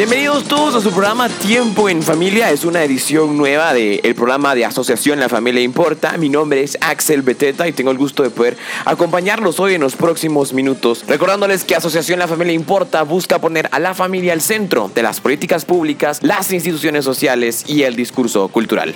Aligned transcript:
Bienvenidos 0.00 0.44
todos 0.44 0.74
a 0.74 0.80
su 0.80 0.92
programa 0.92 1.28
Tiempo 1.28 1.90
en 1.90 2.02
Familia. 2.02 2.50
Es 2.50 2.64
una 2.64 2.82
edición 2.82 3.36
nueva 3.36 3.74
del 3.74 4.14
programa 4.14 4.54
de 4.54 4.64
Asociación 4.64 5.20
La 5.20 5.28
Familia 5.28 5.60
Importa. 5.60 6.16
Mi 6.16 6.30
nombre 6.30 6.62
es 6.62 6.78
Axel 6.80 7.20
Beteta 7.20 7.68
y 7.68 7.72
tengo 7.72 7.90
el 7.90 7.98
gusto 7.98 8.22
de 8.22 8.30
poder 8.30 8.56
acompañarlos 8.86 9.60
hoy 9.60 9.74
en 9.74 9.82
los 9.82 9.96
próximos 9.96 10.54
minutos. 10.54 11.04
Recordándoles 11.06 11.64
que 11.64 11.76
Asociación 11.76 12.18
La 12.18 12.28
Familia 12.28 12.54
Importa 12.54 13.02
busca 13.02 13.42
poner 13.42 13.68
a 13.72 13.78
la 13.78 13.92
familia 13.92 14.32
al 14.32 14.40
centro 14.40 14.90
de 14.94 15.02
las 15.02 15.20
políticas 15.20 15.66
públicas, 15.66 16.20
las 16.22 16.50
instituciones 16.50 17.04
sociales 17.04 17.64
y 17.68 17.82
el 17.82 17.94
discurso 17.94 18.48
cultural. 18.48 18.94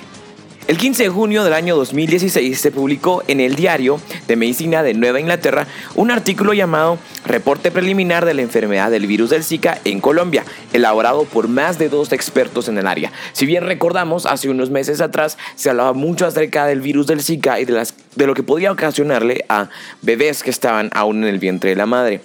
El 0.67 0.79
15 0.79 1.03
de 1.03 1.09
junio 1.09 1.43
del 1.43 1.53
año 1.53 1.75
2016 1.75 2.59
se 2.59 2.71
publicó 2.71 3.21
en 3.27 3.39
el 3.39 3.55
Diario 3.55 3.99
de 4.27 4.35
Medicina 4.35 4.81
de 4.81 4.95
Nueva 4.95 5.19
Inglaterra 5.19 5.67
un 5.93 6.09
artículo 6.09 6.53
llamado 6.53 6.97
Reporte 7.23 7.69
preliminar 7.69 8.25
de 8.25 8.33
la 8.33 8.41
enfermedad 8.41 8.89
del 8.89 9.05
virus 9.05 9.29
del 9.29 9.43
Zika 9.43 9.77
en 9.85 10.01
Colombia, 10.01 10.43
elaborado 10.73 11.25
por 11.25 11.47
más 11.47 11.77
de 11.77 11.87
dos 11.87 12.11
expertos 12.11 12.67
en 12.67 12.79
el 12.79 12.87
área. 12.87 13.11
Si 13.33 13.45
bien 13.45 13.63
recordamos, 13.63 14.25
hace 14.25 14.49
unos 14.49 14.71
meses 14.71 15.01
atrás 15.01 15.37
se 15.53 15.69
hablaba 15.69 15.93
mucho 15.93 16.25
acerca 16.25 16.65
del 16.65 16.81
virus 16.81 17.05
del 17.05 17.21
Zika 17.21 17.59
y 17.59 17.65
de, 17.65 17.73
las, 17.73 17.93
de 18.15 18.25
lo 18.25 18.33
que 18.33 18.41
podía 18.41 18.71
ocasionarle 18.71 19.45
a 19.49 19.69
bebés 20.01 20.41
que 20.41 20.49
estaban 20.49 20.89
aún 20.95 21.17
en 21.17 21.29
el 21.29 21.37
vientre 21.37 21.69
de 21.69 21.75
la 21.75 21.85
madre. 21.85 22.21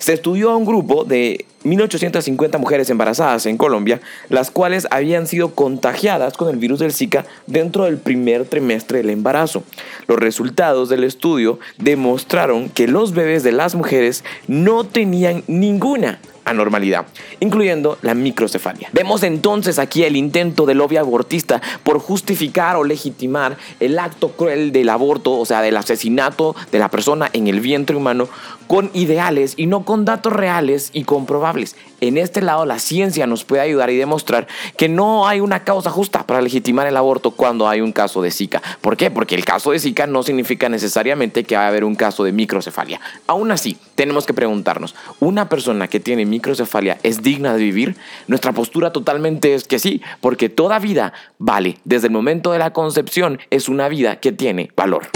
Se 0.00 0.14
estudió 0.14 0.50
a 0.50 0.56
un 0.56 0.64
grupo 0.64 1.04
de 1.04 1.44
1.850 1.64 2.58
mujeres 2.58 2.88
embarazadas 2.88 3.44
en 3.44 3.58
Colombia, 3.58 4.00
las 4.30 4.50
cuales 4.50 4.88
habían 4.90 5.26
sido 5.26 5.54
contagiadas 5.54 6.38
con 6.38 6.48
el 6.48 6.56
virus 6.56 6.78
del 6.78 6.94
Zika 6.94 7.26
dentro 7.46 7.84
del 7.84 7.98
primer 7.98 8.46
trimestre 8.46 8.98
del 8.98 9.10
embarazo. 9.10 9.62
Los 10.06 10.18
resultados 10.18 10.88
del 10.88 11.04
estudio 11.04 11.58
demostraron 11.76 12.70
que 12.70 12.88
los 12.88 13.12
bebés 13.12 13.42
de 13.42 13.52
las 13.52 13.74
mujeres 13.74 14.24
no 14.48 14.84
tenían 14.84 15.44
ninguna 15.48 16.18
anormalidad, 16.46 17.04
incluyendo 17.40 17.98
la 18.02 18.14
microcefalia. 18.14 18.88
Vemos 18.92 19.22
entonces 19.22 19.78
aquí 19.78 20.04
el 20.04 20.16
intento 20.16 20.66
del 20.66 20.78
lobby 20.78 20.98
abortista 20.98 21.60
por 21.82 21.98
justificar 21.98 22.76
o 22.76 22.84
legitimar 22.84 23.56
el 23.80 23.98
acto 23.98 24.30
cruel 24.32 24.72
del 24.72 24.88
aborto, 24.88 25.32
o 25.32 25.44
sea, 25.44 25.62
del 25.62 25.76
asesinato 25.76 26.54
de 26.70 26.78
la 26.78 26.88
persona 26.88 27.30
en 27.32 27.48
el 27.48 27.60
vientre 27.60 27.96
humano, 27.96 28.28
con 28.66 28.90
ideales 28.94 29.54
y 29.56 29.66
no 29.66 29.84
con 29.84 30.04
datos 30.04 30.32
reales 30.32 30.90
y 30.92 31.04
comprobables. 31.04 31.74
En 32.00 32.16
este 32.16 32.40
lado 32.40 32.64
la 32.64 32.78
ciencia 32.78 33.26
nos 33.26 33.44
puede 33.44 33.62
ayudar 33.62 33.90
y 33.90 33.96
demostrar 33.96 34.46
que 34.76 34.88
no 34.88 35.26
hay 35.26 35.40
una 35.40 35.64
causa 35.64 35.90
justa 35.90 36.26
para 36.26 36.40
legitimar 36.40 36.86
el 36.86 36.96
aborto 36.96 37.32
cuando 37.32 37.68
hay 37.68 37.80
un 37.80 37.92
caso 37.92 38.22
de 38.22 38.30
Zika. 38.30 38.62
¿Por 38.80 38.96
qué? 38.96 39.10
Porque 39.10 39.34
el 39.34 39.44
caso 39.44 39.72
de 39.72 39.80
Zika 39.80 40.06
no 40.06 40.22
significa 40.22 40.68
necesariamente 40.68 41.44
que 41.44 41.56
va 41.56 41.64
a 41.64 41.68
haber 41.68 41.84
un 41.84 41.96
caso 41.96 42.24
de 42.24 42.32
microcefalia. 42.32 43.00
Aún 43.26 43.50
así, 43.50 43.76
tenemos 43.96 44.24
que 44.24 44.34
preguntarnos, 44.34 44.94
¿una 45.18 45.48
persona 45.48 45.88
que 45.88 46.00
tiene 46.00 46.24
microcefalia 46.24 46.98
es 47.02 47.22
digna 47.22 47.29
de 47.38 47.62
vivir? 47.62 47.96
Nuestra 48.26 48.52
postura 48.52 48.92
totalmente 48.92 49.54
es 49.54 49.64
que 49.64 49.78
sí, 49.78 50.02
porque 50.20 50.48
toda 50.48 50.78
vida 50.78 51.12
vale. 51.38 51.78
Desde 51.84 52.08
el 52.08 52.12
momento 52.12 52.52
de 52.52 52.58
la 52.58 52.72
concepción 52.72 53.38
es 53.50 53.68
una 53.68 53.88
vida 53.88 54.16
que 54.20 54.32
tiene 54.32 54.70
valor. 54.76 55.08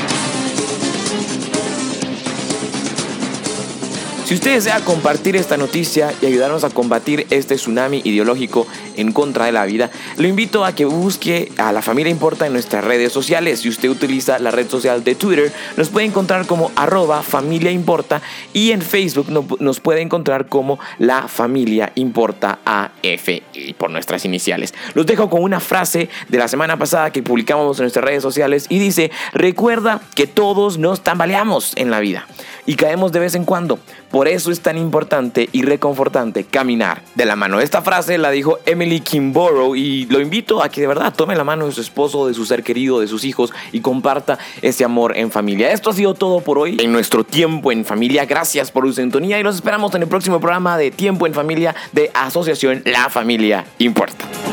Si 4.25 4.33
usted 4.33 4.55
desea 4.55 4.80
compartir 4.80 5.36
esta 5.36 5.58
noticia 5.58 6.14
y 6.22 6.25
ayudarnos 6.25 6.64
a 6.64 6.70
combatir 6.70 7.27
este 7.28 7.56
tsunami 7.56 8.00
ideológico 8.05 8.66
en 8.97 9.12
contra 9.12 9.44
de 9.44 9.53
la 9.53 9.66
vida, 9.66 9.91
lo 10.16 10.27
invito 10.27 10.64
a 10.64 10.75
que 10.75 10.86
busque 10.86 11.53
a 11.58 11.72
la 11.72 11.83
familia 11.83 12.11
Importa 12.11 12.47
en 12.47 12.55
nuestras 12.55 12.83
redes 12.84 13.12
sociales. 13.12 13.61
Si 13.61 13.69
usted 13.69 13.91
utiliza 13.91 14.39
la 14.39 14.50
red 14.50 14.66
social 14.66 15.05
de 15.05 15.14
Twitter, 15.14 15.53
nos 15.77 15.91
puede 15.91 16.06
encontrar 16.06 16.47
como 16.47 16.72
arroba 16.75 17.22
familia 17.22 17.70
importa 17.70 18.22
y 18.55 18.70
en 18.70 18.81
Facebook 18.81 19.27
nos 19.61 19.81
puede 19.81 20.00
encontrar 20.00 20.48
como 20.48 20.78
la 20.98 21.28
familia 21.28 21.92
importa 21.94 22.61
AF 22.64 23.28
por 23.77 23.91
nuestras 23.91 24.25
iniciales. 24.25 24.72
Los 24.94 25.05
dejo 25.05 25.28
con 25.28 25.42
una 25.42 25.61
frase 25.61 26.09
de 26.31 26.38
la 26.38 26.48
semana 26.48 26.78
pasada 26.78 27.12
que 27.12 27.22
publicamos 27.22 27.78
en 27.78 27.82
nuestras 27.82 28.06
redes 28.06 28.22
sociales 28.22 28.66
y 28.71 28.78
dice, 28.78 29.10
recuerda 29.34 30.00
que 30.15 30.27
todos 30.27 30.78
nos 30.78 31.03
tambaleamos 31.03 31.75
en 31.77 31.91
la 31.91 32.00
vida 32.00 32.27
y 32.66 32.76
caemos 32.76 33.12
de 33.12 33.20
vez 33.20 33.34
en 33.34 33.44
cuando. 33.44 33.78
Por 34.10 34.28
eso 34.28 34.50
es 34.50 34.60
tan 34.60 34.78
importante 34.78 35.48
y 35.52 35.62
reconfortante 35.62 36.44
caminar 36.44 37.02
de 37.14 37.25
la 37.25 37.36
mano. 37.36 37.60
Esta 37.60 37.82
frase 37.82 38.19
la 38.19 38.30
dijo 38.30 38.58
Emily 38.66 39.00
Kimborough 39.00 39.76
y 39.76 40.06
lo 40.06 40.20
invito 40.20 40.62
a 40.62 40.69
que 40.69 40.80
de 40.80 40.86
verdad 40.86 41.12
tome 41.14 41.36
la 41.36 41.44
mano 41.44 41.66
de 41.66 41.72
su 41.72 41.80
esposo, 41.80 42.26
de 42.26 42.34
su 42.34 42.47
ser 42.47 42.62
querido, 42.62 43.00
de 43.00 43.08
sus 43.08 43.24
hijos 43.24 43.53
y 43.72 43.80
comparta 43.80 44.38
ese 44.62 44.84
amor 44.84 45.16
en 45.16 45.30
familia. 45.30 45.72
Esto 45.72 45.91
ha 45.91 45.94
sido 45.94 46.14
todo 46.14 46.41
por 46.41 46.58
hoy 46.58 46.76
en 46.80 46.92
nuestro 46.92 47.24
tiempo 47.24 47.72
en 47.72 47.84
familia. 47.84 48.24
Gracias 48.24 48.70
por 48.70 48.86
su 48.86 48.92
sintonía 48.92 49.38
y 49.38 49.42
los 49.42 49.56
esperamos 49.56 49.94
en 49.94 50.03
el 50.03 50.08
próximo 50.08 50.41
programa 50.41 50.78
de 50.78 50.91
Tiempo 50.91 51.26
en 51.26 51.34
Familia 51.34 51.74
de 51.92 52.10
Asociación 52.14 52.82
La 52.84 53.08
Familia 53.10 53.64
Importa. 53.78 54.44